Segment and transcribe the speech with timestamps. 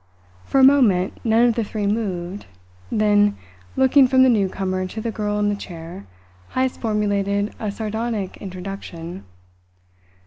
[0.45, 2.47] For a moment none of the three moved,
[2.91, 3.37] then,
[3.75, 6.07] looking from the newcomer to the girl in the chair,
[6.55, 9.25] Heyst formulated a sardonic introduction.